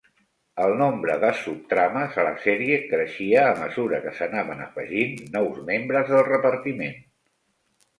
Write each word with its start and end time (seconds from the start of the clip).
El 0.67 0.71
nombre 0.77 1.17
de 1.23 1.29
subtrames 1.41 2.17
a 2.23 2.25
la 2.29 2.33
sèrie 2.47 2.81
creixia 2.95 3.45
a 3.53 3.55
mesura 3.63 4.03
que 4.09 4.17
s'anaven 4.19 4.67
afegint 4.69 5.17
nous 5.41 5.65
membres 5.73 6.15
del 6.17 6.31
repartiment. 6.37 7.03